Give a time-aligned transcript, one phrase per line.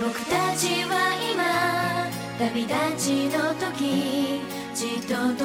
[0.00, 1.42] 僕たちは今
[2.38, 4.40] 旅立ちの時
[4.74, 5.12] じっと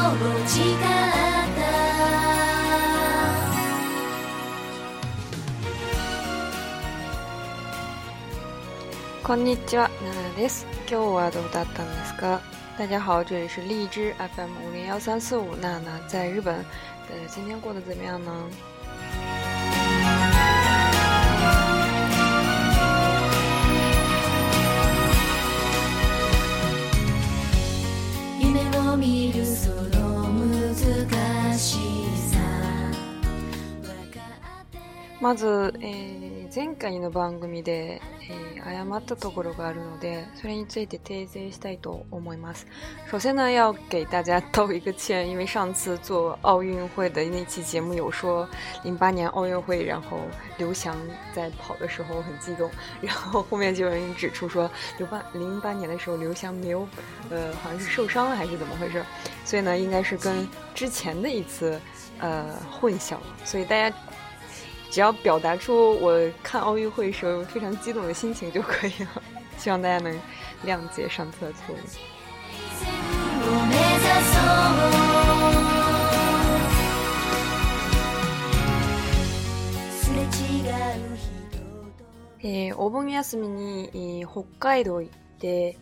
[0.48, 0.74] 誓っ
[9.22, 10.66] たこんにちは、奈々です。
[10.90, 12.42] 今日はどうだったんですか
[12.78, 18.32] 大家好，这里是荔枝 FM 五零幺三四五，娜娜在日本，呃，今天过得怎么样呢？
[35.20, 38.00] まず、え、前回の番組で。
[38.64, 42.66] 哎，ったところがあるので、それについて訂正したいと思います。
[43.10, 48.48] 首先呢，要给大家道一个歉，因为上次做奥运会的那期节目有说
[48.84, 50.18] 零八年奥运会，然后
[50.58, 50.96] 刘翔
[51.34, 56.86] 在跑的时候很激动，然后后面就有人指出说，零八零八年的时候刘翔没有，
[57.30, 59.04] 呃，好像是受伤了还是怎么回事，
[59.44, 61.80] 所以呢，应该是跟之前的一次
[62.20, 63.94] 呃混淆，所以大家。
[64.92, 69.22] 只要表达出我看奥运会时候非常激动的心情就可以了。
[69.56, 70.14] 希望大家能
[70.66, 71.78] 谅解上次的错误。
[82.76, 85.76] お盆休みに北海道行って、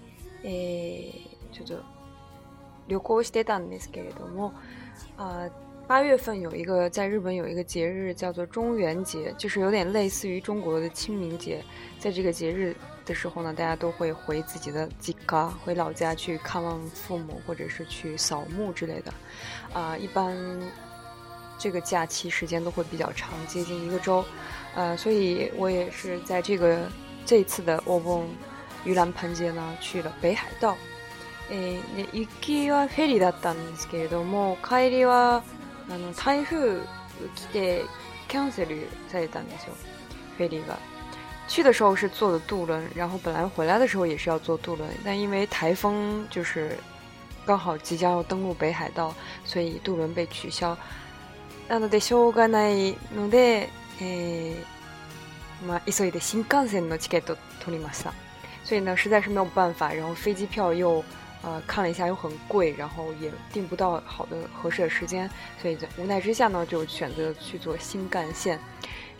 [1.50, 1.84] ちょっと
[2.86, 4.52] 旅行してたんですけれども、
[5.18, 5.48] あ。
[5.90, 11.64] 八月份有一个在日本有一个节日叫做中元节，就是有点类似于中国的清明节。
[11.98, 19.12] 在这个节日的时候呢，大家都会回自己的家，回老家去看望父母，或者是去扫墓之类的。
[19.72, 20.32] 啊，一般
[21.58, 24.24] 这个假期时间都会比较长，接近一个周。
[24.76, 26.88] 呃，所以我也是在这个
[27.26, 28.28] 这次的哦翁
[28.86, 30.76] 盂兰盆节呢去了北海道。
[31.52, 31.78] え、
[32.12, 35.42] 行きはフェリーだったんですけれども、帰りは
[35.90, 37.86] あの台風来得
[38.28, 39.64] 强，些率在咱们就
[40.38, 40.78] 飞离了。
[41.48, 46.76] 去的时候是坐的渡轮，然后本来回来的时候也是要坐渡轮，但因为台风就是
[47.44, 49.12] 刚好即将要登陆北海道，
[49.44, 50.76] 所以渡轮被取消。
[51.68, 53.68] なのでしょうがないので、
[54.00, 54.54] え、
[55.66, 58.12] まあ急いで新幹線のチケット取りました。
[58.64, 61.02] 所以呢，是没有办法，然后飞机票又。
[61.42, 65.28] 呃，看了一下又很贵，然后也订不到好的合适的时间，
[65.60, 68.58] 所以无奈之下呢，就选择去做新干线。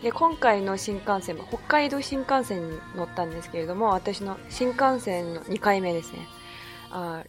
[0.01, 6.25] 今回の新幹線も北海道新幹線に乗ったんですけれども、私の新幹線の二回目ですね。
[6.89, 7.23] 啊，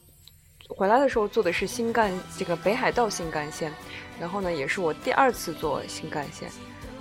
[0.71, 3.73] 回来的时候坐的是新干，这个北海道新干线，
[4.19, 6.51] 然后呢，也是我第二次坐新干线。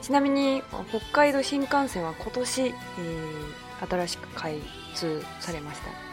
[0.01, 4.59] ちなみに北海道新幹線は今年、新しく開
[4.93, 6.10] 通されました。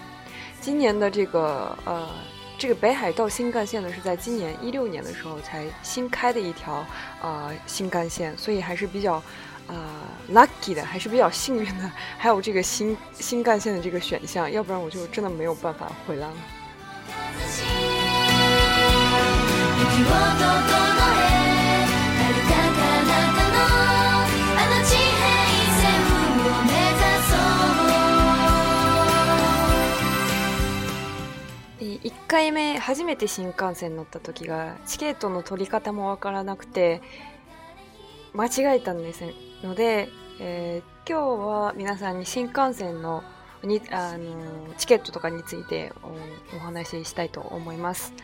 [0.60, 2.08] 今年的这个呃，
[2.58, 6.84] 这个北海道新干线呢，是在今年一六年的时候才新开的一条
[7.22, 9.22] 呃新干线，所以还是比较
[9.66, 9.74] 啊
[10.32, 11.90] lucky 的，还是比较幸运的。
[12.18, 16.26] 还有这个新新干线的这个选项，要不然我就真的没有办法回来
[19.86, 20.97] 了。
[32.04, 37.02] 1回目初めて新幹線乗った時がチケットの取り方もわからなくて
[38.34, 39.24] 間違えたんです
[39.64, 40.08] ので、
[40.40, 43.24] えー、今日は皆さんに新幹線の
[43.64, 45.92] にあのチケットとかについて
[46.52, 48.14] おお話ししたいと思います。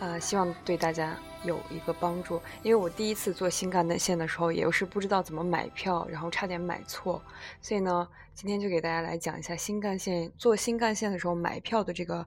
[0.00, 2.36] 呃，希望对大家有一个帮助。
[2.62, 7.20] 因为我第一次坐新干线的时候，也是不知道怎么买票，然后差点买错。
[7.60, 12.26] 所以呢，今天就给大家来讲一下新干线坐新干线的时候买票的这个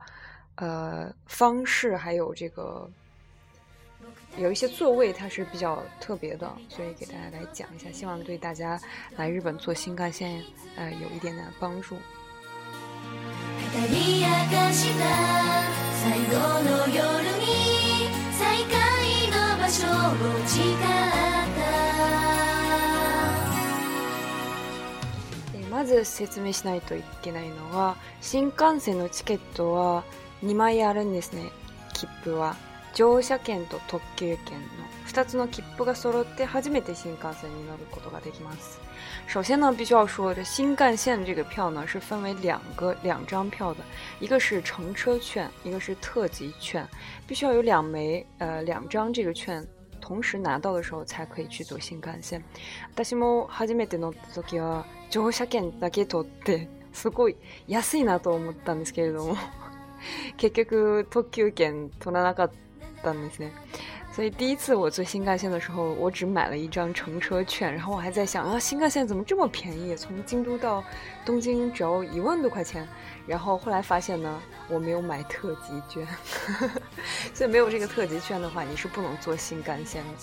[0.56, 2.86] 呃，方式还有这个，
[4.38, 8.80] 有一些座位它是比较特别的，所以给大家来讲一下，希望对大家
[9.16, 10.44] 来日本坐新干线
[10.76, 11.96] 呃有一点点帮助。
[13.54, 13.56] え
[25.72, 30.04] まず説明しないといけないのは新幹線のチケットは。
[30.44, 31.52] 2枚あるんですね
[31.94, 32.56] 切符は
[32.96, 34.68] 乗車券と特急券の
[35.08, 38.80] 2つの切符が揃って初めて新幹線に乗ることができます。
[39.32, 43.80] 首先呢，必须要说，这新幹線这个票呢是分为两个两张票的，
[44.20, 46.86] 一个是乘车券，一个是特急券，
[47.28, 49.66] 必须要有两枚呃两张这个券
[50.02, 52.44] 同时拿到的时候才可以去坐新干线。
[52.98, 57.36] 私も初めて乗った時は乗車券だけ取ってすごい
[57.68, 59.38] 安いなと思ったんですけれども。
[60.38, 62.52] 結局、k u t o らなかっ
[63.04, 63.52] たんですね。
[64.14, 69.96] 所以第一次我坐新干线的时候，我只买了一张乘车券，然后我还在想啊，新干线怎么这么便宜？
[69.96, 70.84] 从京都到
[71.26, 72.86] 东京只要一万多块钱。
[73.26, 76.06] 然后后来发现呢，我没有买特急券，
[77.34, 80.18] 所以没有这个特急券的话，你是不能坐新干线的。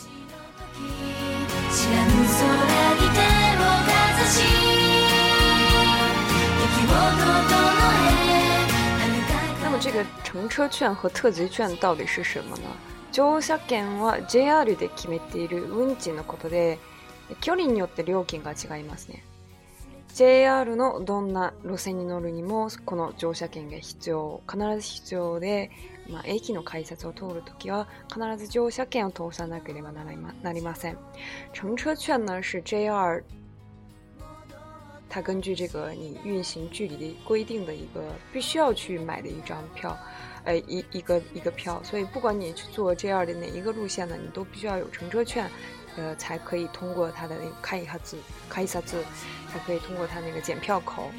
[9.79, 12.65] の这个乘車券和特急券到底是什么呢？
[13.13, 16.81] 乗車券は JR で決めている運賃のことで、
[17.41, 19.23] 距離によって料金が違いますね。
[20.15, 25.71] JR のどんな路線に乗るにもこの乗車券が必要必ず必要で、
[26.11, 30.05] まあ、駅の改札を通るときは必ず乗車券を通さなければな
[30.53, 30.99] りません。
[31.53, 33.23] 乘車券呢是 JR
[35.19, 39.99] 它根据这个你运行距离的规定的一个必须要去买的一张票，
[40.45, 45.51] 呃，一一个一个票，所以不管你去做 JR 的哪一个路线呢，你都必须要有乘车券，
[45.97, 48.17] 呃，才可以通过它的那看一下字，
[48.49, 49.03] 看一下字，
[49.53, 51.11] 才可以通过它那个检票口。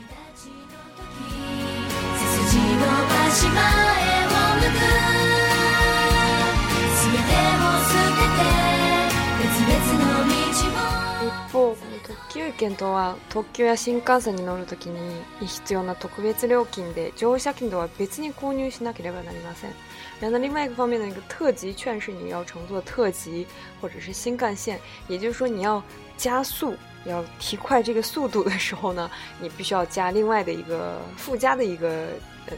[12.10, 15.00] 特急券とは特急や新幹線に乗るときに
[15.46, 19.74] 必要な特別料金で乗車券とは別に購入しなければなりません。
[20.20, 23.46] 然后另外一个方面的一个特急券是你要乘坐特急
[23.80, 25.82] 或者是新干线，也就是说你要
[26.18, 26.76] 加速、
[27.06, 29.08] 要提快这个速度的时候呢，
[29.40, 32.08] 你必须要加另外的一个附加的一个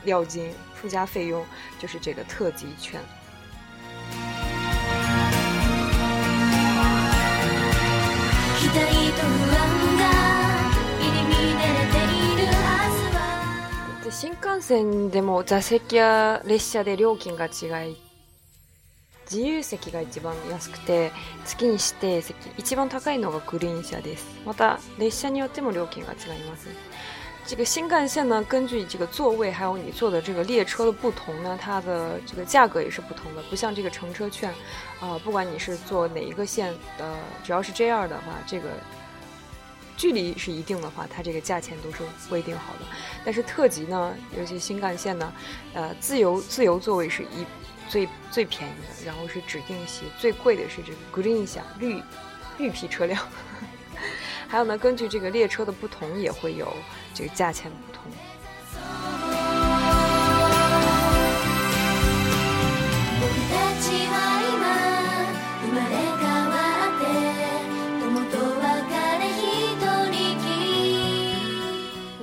[0.05, 1.45] 料金、附加费用，
[1.77, 3.01] 就是这个特急券。
[14.11, 17.97] 新幹線でも座席や列車で料金が違い
[19.31, 21.11] 自由席が一番安くて
[21.45, 26.67] 月に指定席一番高いのがグリーン車ですまた列車によっても料金が違います
[27.51, 33.43] 这个新干线呢，根据这个座位还有你坐的这个列车的不同呢，它的这个价格也是不同的。
[33.49, 34.49] 不像这个乘车券，
[35.01, 37.13] 啊，不管你是坐哪一个线的，
[37.43, 38.69] 只要是这样的话，这个
[39.97, 41.97] 距离是一定的话，它这个价钱都是
[42.29, 42.85] 规定好的。
[43.25, 45.33] 但是特级呢，尤其新干线呢，
[45.73, 47.45] 呃，自由自由座位是一
[47.89, 48.73] 最最便宜
[49.03, 50.97] 的，然后是指定席最贵的是这个
[51.29, 52.01] Green 下绿
[52.57, 53.21] 绿皮车辆。
[54.47, 56.73] 还有呢，根据这个列车的不同，也会有。
[57.13, 58.01] 这个价钱不同。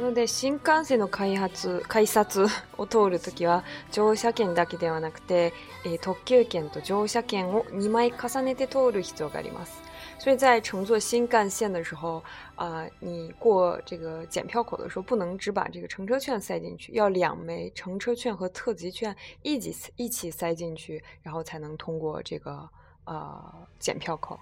[0.00, 2.46] なので新幹線の開発改札
[2.78, 3.62] を通るときは
[3.92, 5.52] 乗車券だけではなくて、
[5.84, 9.82] えー、特急券と乗車券を2枚重ねて通る必要があります。
[10.18, 12.24] 所以在乘坐新幹線的时候，
[12.58, 22.68] 啊，你过这个检票口的时候，不能只把这个乘车券塞进去，要两枚乘车券和特急券一起一起塞进去，然后才能通过这个
[23.04, 24.38] 呃检票口。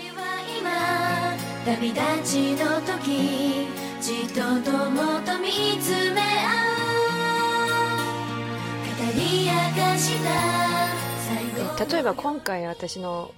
[11.97, 13.29] えば今回私の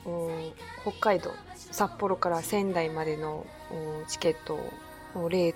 [0.83, 1.29] 北海道。
[1.73, 3.45] 札幌から仙台までの
[4.07, 4.59] チケット
[5.19, 5.55] を例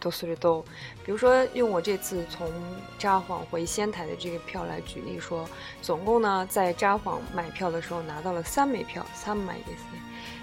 [0.00, 0.64] とすると，
[1.04, 2.50] 比如说用我这次从
[2.98, 5.46] 札幌回仙台的这个票来举例说，
[5.82, 9.56] 总共呢在札幌买票的时候拿到了三枚票，三枚，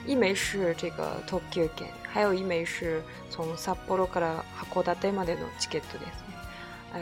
[0.05, 7.01] 一枚是这个特急券，还有一枚是从札幌から函馆までのチケットです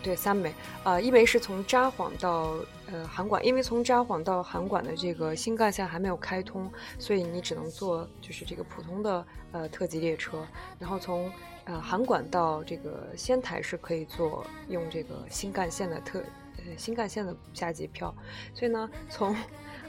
[0.00, 2.54] 对，三枚，呃，一枚是从札幌到
[2.90, 10.42] 呃，函馆，因为从札幌到函馆的这个新干线还没有开通，所以你只能坐就是这个普通的呃特急列车。
[10.78, 11.30] 然后从
[11.64, 16.20] 呃函馆到这个仙台是可以坐用这个新干线的特
[16.56, 18.14] 呃新干线的下机票。
[18.54, 19.36] 所以呢，从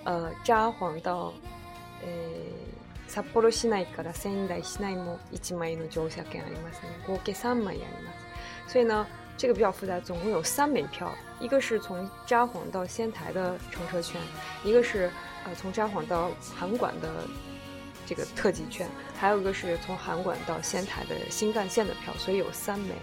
[0.03, 1.33] 呃札幌到
[2.01, 2.07] 呃，
[3.07, 6.81] 札幌市内から仙台市内も一枚の乗車券あります。
[7.07, 8.11] 合計三枚ありま
[8.67, 8.73] す。
[8.73, 9.07] 所以呢。
[9.39, 14.19] 这个比较复杂，总共有三枚票，一个是从札幌到仙台的乘车券，
[14.65, 15.09] 一个是
[15.45, 17.09] 呃从札幌到函馆的
[18.05, 18.85] 这个特急券，
[19.17, 22.93] 还有一个是从函馆到仙台的新干线的票，所以有三枚。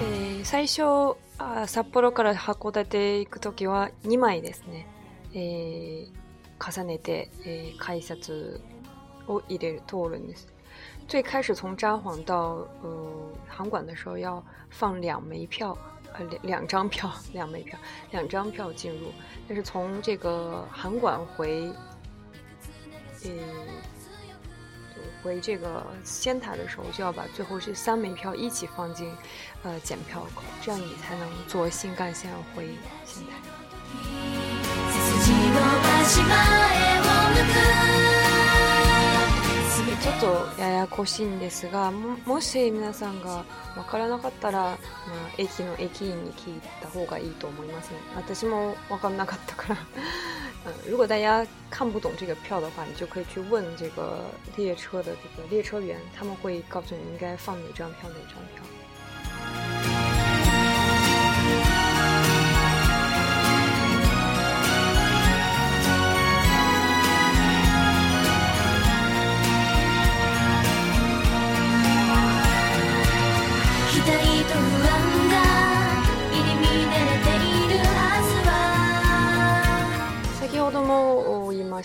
[0.00, 1.14] 诶，最初。
[1.40, 4.88] あ札幌から函館行く時は2枚ですね、
[5.34, 6.02] えー、
[6.60, 8.60] 重ねて、えー、改札
[9.28, 10.48] を入れる通るんです。
[11.06, 15.76] 最开始从札幌到呃函館的时候要放两枚票，
[16.12, 17.78] 呃两两张票， 两枚票，
[18.10, 19.10] 两张票进入。
[19.46, 21.70] 但是从这个函馆回，
[23.24, 23.30] 呃。
[25.28, 29.12] 回这个仙的时候，就要把最后这三枚票一起放进
[29.62, 32.66] 呃检票口，这样你才能坐新干线回
[33.04, 33.36] 仙台。
[40.00, 43.44] ちょっとややこしいんですがももし皆さんが
[43.74, 44.76] 分からなかったら、まあ、
[45.36, 49.76] 駅の駅員に聞いた方がいいと思いますね私も分かんなかったから
[50.88, 54.24] 如果大家看不懂这个票的话，你就可以去问这个
[54.56, 58.77] 列车的这个列车员，他们会告诉你应该放哪张票，哪张票。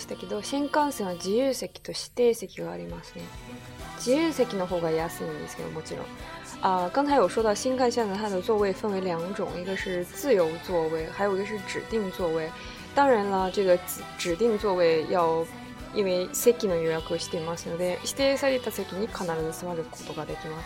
[0.03, 3.24] したけど新幹線は自由席と指定席がありますね
[3.98, 6.05] 自由席の方が安いんですけどもちろん
[6.62, 12.50] 啊、呃，刚才有说到新干线呢，它的座位分为两种，一个是自由座位，还有一个是指定座位。
[12.95, 13.77] 当然了，这个
[14.17, 15.45] 指定座位要
[15.93, 20.63] 因为席の予約をしていますので、指定された席に必ず座ることができま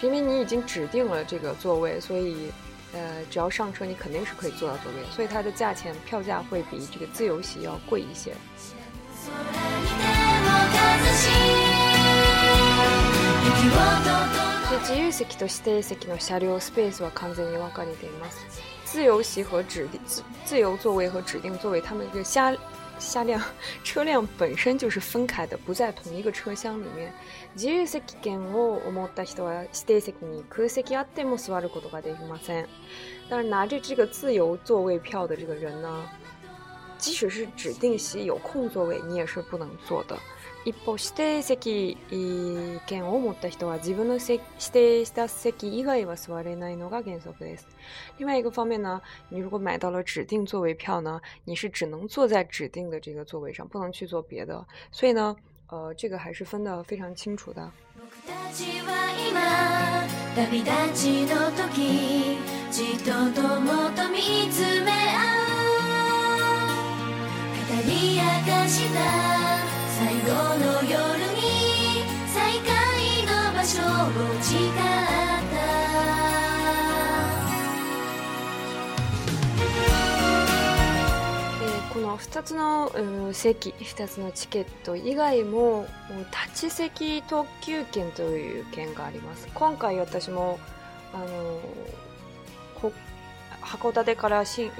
[0.00, 0.04] す。
[0.04, 2.50] 因为你已经指定了这个座位，所以
[2.92, 8.34] 呃，只要上车，你肯定是可以坐到座位，所以它的价钱票价会比这个自由席要贵一些。
[14.82, 18.38] 自由席と指定席の車両スペースは完全に分かれています。
[18.86, 22.54] 自由席和指定自自由座位和指定座位，他们就瞎。
[22.98, 23.40] 下辆，
[23.84, 27.12] 车辆本身就是分开的，不在同一个车厢里面。
[33.30, 36.04] 但是拿着这个自由座位票的这个人呢，
[36.96, 40.18] 即使是指定席有空座位，你也是不能坐的。
[40.68, 41.56] 一方指定席
[42.86, 44.38] 券を持った人は自分の指
[44.70, 47.66] 定した席以外は座れないのが原則です。
[48.18, 54.62] 另外一方面呢，你如果买到了指定座位票呢，你是只能坐在指定的这个座位上，不能去做别的。
[54.92, 55.34] 所以呢，
[55.68, 57.72] 呃，这个还是分得非常清楚的。
[70.00, 70.94] 最後の夜に
[72.28, 72.70] 再会
[73.26, 74.56] の場所を誓
[81.92, 85.84] この2つの、うん、席2つのチケット以外も
[86.52, 90.60] 立ち席特急券という券があります今回私も
[91.12, 92.92] あの
[93.62, 94.70] 函館から仙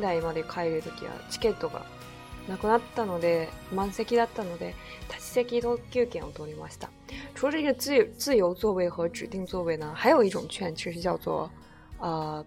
[0.00, 1.84] 台まで帰る時はチケットが
[2.48, 4.74] なくなったので、満席だったので、
[5.08, 6.90] 立ち席特急券を取りました。
[7.34, 11.48] 除了这个自自由座位和指定座位呢，还有一种券，其实叫做
[11.98, 12.44] 呃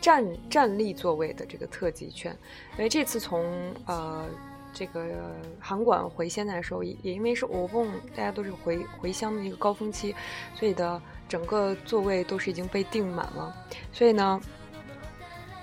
[0.00, 2.36] 站站立座位的这个特急券。
[2.72, 4.26] 因为这次从呃
[4.74, 10.14] 这个韩馆回仙台的时候，也也因为是我问大家都是回回乡的一个高峰期，
[10.54, 13.54] 所以的整个座位都是已经被订满了，
[13.90, 14.38] 所以呢。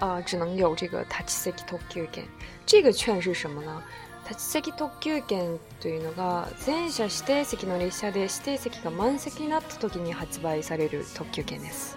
[0.02, 2.24] 呃，只能有这个 tachiseki tokyu gen。
[2.66, 3.84] 这个券是什么呢
[4.28, 11.96] ？tachiseki tokyu gen というのが全車指定席の列車で指定席が満席になった時に発売される特急券です。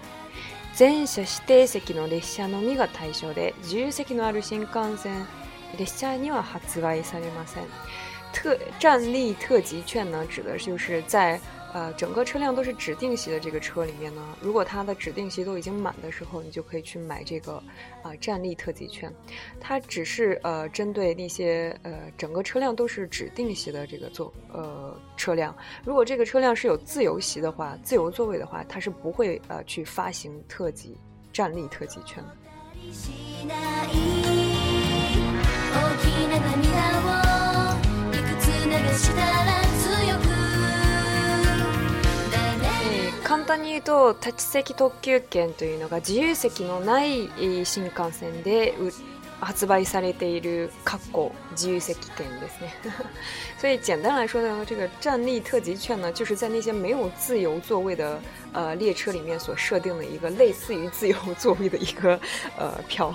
[0.75, 5.27] 全車指定席の列車のみが対象で自由席のある新幹線
[5.79, 7.65] 列車には発売されません。
[8.35, 11.41] 特站立特急券呢，指的就是在
[11.75, 17.55] 呃，整个车辆都是指定席的这个车里面呢，如果它的指定席都已经满的时候，你就可以去买这个
[18.05, 19.13] 啊站立特级券。
[19.61, 25.53] 它只是呃针对那些呃整个车辆都是指定席的这个座呃车辆，
[25.85, 30.97] 如果这个车辆是有自由席的话，自由座位的话，它是不会呃去发行特级
[31.33, 32.23] 站立特级券。
[43.45, 47.29] 簡単に言うと立ち席特急券というのが自由席のない
[47.67, 48.73] 新幹線で
[49.39, 52.75] 発売されている括弧自由席券ですね。
[53.61, 58.19] 所以简单来说呢，这个站立特急券呢，就是在那些没有自由座位的
[58.55, 62.19] 呃列车里面所设定的一个类似于自由座位的一个
[62.59, 63.13] 呃票。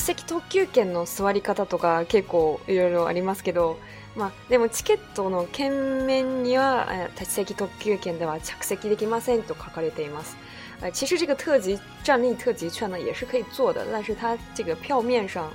[0.00, 3.78] 席特急券の座り方とか結構いろいろありますけど、
[4.16, 6.88] まあ、でもチケットの券面には
[7.18, 10.36] 立ち席特急券では着席できませんと書かれています。
[10.80, 15.52] 呃，其实这个特级站立特急券呢也是可以坐的，但是它这个票面上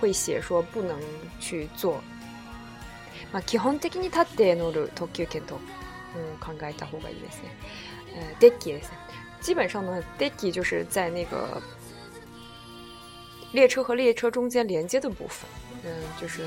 [0.00, 0.96] 会写说不能
[1.40, 2.00] 去坐。
[3.32, 5.60] まあ基本的に立って乗る特急券と、
[6.16, 7.54] 嗯、考えた方がいいですね。
[8.16, 8.98] 呃、デッキですね。
[9.42, 11.62] 基本上呢，デッキ就是在那个
[13.52, 15.48] 列车和列车中间连接的部分。
[15.84, 15.90] 嗯，
[16.20, 16.40] 就是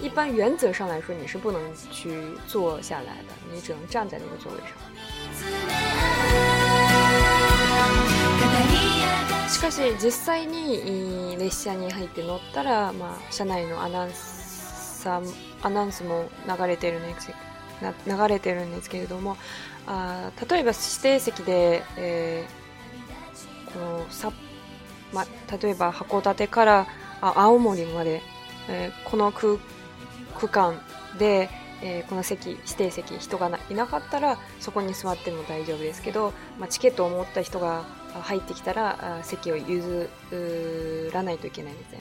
[0.00, 2.10] 一般原则上来说，你是不能去
[2.46, 4.70] 坐下来的，你只能站在那个座位上。
[9.50, 15.06] しかし実際に列車に入って乗ったら、まあ、車内のアナウンス
[15.62, 17.30] アナウンスも流れてるんです
[18.06, 19.36] 流れてるんですけれども
[19.86, 24.32] あ例えば指定席で、えー、この札
[25.12, 25.26] まあ、
[25.56, 26.86] 例えば函館から
[27.20, 28.22] 青森まで、
[28.68, 29.60] えー、この区
[30.50, 30.80] 間
[31.18, 31.50] で、
[31.82, 37.84] えー、この席指定席人がいなかったらそこに座っても大丈夫ですけど、まあ、チケットを持った人が
[38.22, 40.10] 入ってきたら席を譲
[41.12, 42.00] らないといけないですね。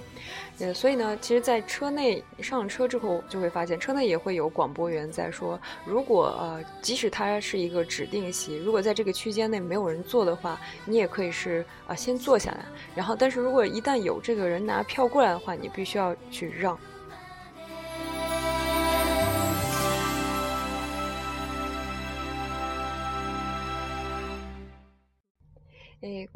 [0.61, 16.77] 呃，所以呢，其实，在车内上车之后，就会发现车内也会有广播员在说，如果呃，即使它是一个指定席，如果在这个区间内没有人坐的话，你也可以是啊先坐下来，然后，但是如果一旦有这个人拿票过来的话，你必须要去让。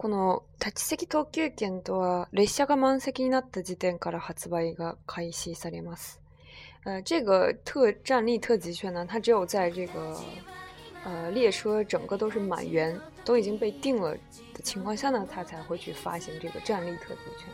[0.04, 6.20] この立ち席特急券とは列車が満席になった時点から発売が開始されます。
[6.84, 10.14] 呃，这个特站立特急券呢，它只有在这个
[11.06, 14.14] 呃列车整个都是满员，都已经被定了
[14.54, 17.48] 的情况下呢，它才会去发行这个站立特急券。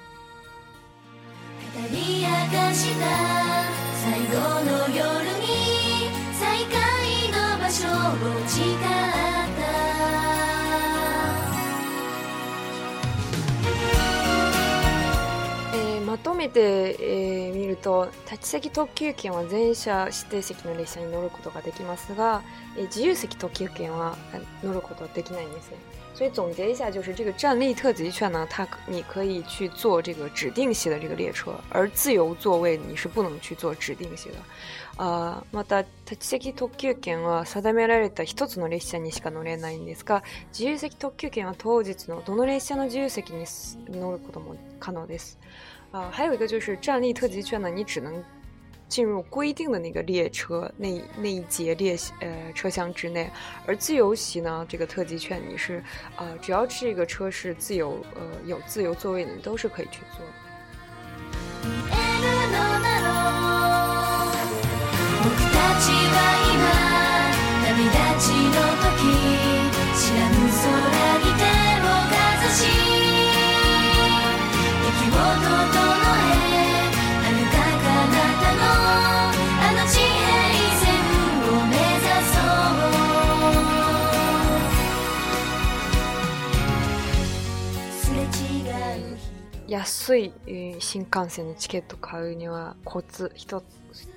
[16.39, 22.41] めて、えー、見ると立ち席特急券は全車指定席の列車に乗ることができますが、
[22.77, 24.17] えー、自由席特急券は
[24.63, 25.77] 乗ることできないんですね。
[26.15, 34.35] 所以总结一下，就是这个站立特急券呢，它你可以去坐这个指定席的这个列车，而自由座位你是不能去坐指定席的。
[34.97, 43.45] あまた立ち席特急券は定められた1つの列車にしか乗れないんですが自由席特急券は当日のどの列車の自由席に
[43.97, 45.39] 乗ることも可能です。
[45.91, 48.23] 啊，还有一个就是站立特级券呢，你只能
[48.87, 53.27] 进入规定的那个列车那那一节列呃车厢之内，
[53.65, 55.83] 而自由席呢，这个特级券你是
[56.15, 60.19] 啊，只要这个车是自由呃有自由座位的，都是可以去坐
[61.65, 61.71] 的。
[89.79, 93.65] 安い、え新幹線のチケット買うにはコツ一つ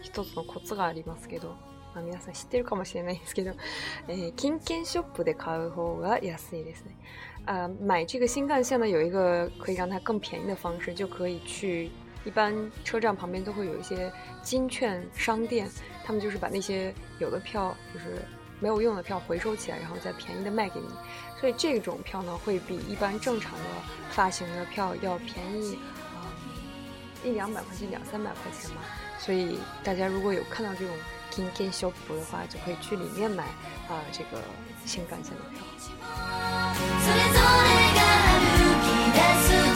[0.03, 1.51] 一つのコツがありますけど、
[1.95, 3.53] まあ、皆さん知ってるかもしれないですけど、
[4.09, 6.97] えー、金券ショップで買う方が安いですね。
[7.47, 11.91] 啊、呃，买这个新干线呢，有一个可以让它更便宜的方式，就可以去
[12.25, 15.71] 一般车站旁边都会有一些金券商店，
[16.05, 18.21] 他们就是把那些有的票就是
[18.59, 20.89] 没有用的票回收起来，然后再便宜的卖给你。
[21.43, 23.65] 所以这种票呢，会比一般正常的
[24.11, 25.77] 发行的票要便宜，
[26.15, 26.21] 嗯，
[27.29, 28.83] 一两百块钱，两三百块钱嘛。
[29.19, 30.97] 所以大家如果有看到这种
[31.31, 33.43] 今天修图的话，就可以去里面买，
[33.89, 34.41] 啊，这个
[34.87, 35.43] 新干线的
[39.67, 39.72] 票。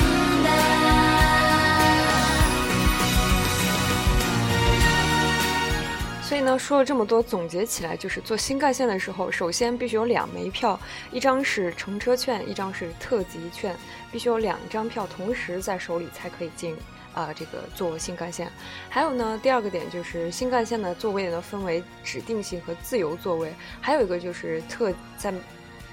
[6.37, 10.79] 所以呢，说了这么多，总结起来就是做新干线的时候，首先必须有两枚票，
[11.11, 13.75] 一张是乘车券，一张是特急券，
[14.13, 16.77] 必须有两张票同时在手里才可以进，
[17.15, 18.53] 啊，这个坐新干线。
[18.91, 25.33] 还有呢，第二个点就是新干线的座位呢分为指定席和自由座位，还有一个就是特在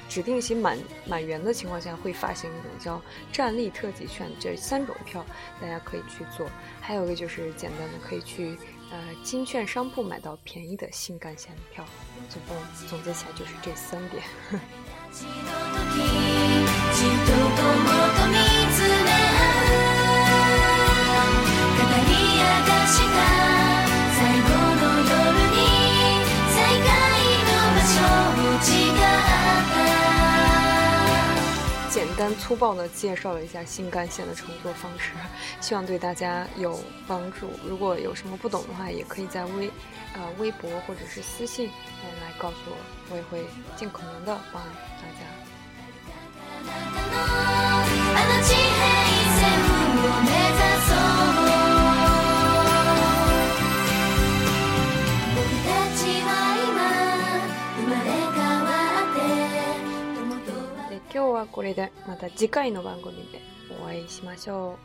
[0.09, 0.77] 指定席满
[1.07, 3.01] 满员的情况下会发行一种叫
[3.31, 5.25] 站立特急券，这三种票
[5.61, 6.45] 大家可以去做。
[6.81, 8.57] 还有一个就是简单的可以去。
[8.93, 11.83] 呃，金券商铺买到便宜的新干线票，
[12.29, 12.55] 总共
[12.87, 14.23] 总结起来就是这三点。
[32.35, 35.11] 粗暴的介绍了一下新干线的乘坐方式，
[35.61, 37.49] 希望对大家有帮助。
[37.67, 39.71] 如果有什么不懂的话，也可以在微，
[40.15, 41.67] 呃，微博或者是私信
[42.21, 42.77] 来告诉我，
[43.09, 44.61] 我也会尽可能的帮
[46.63, 48.49] 大
[48.87, 48.92] 家。
[61.51, 63.41] これでまた次回の番組で
[63.81, 64.77] お会いしましょ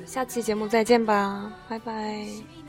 [0.00, 0.06] う。
[0.08, 2.61] 下期节目再见吧，拜拜。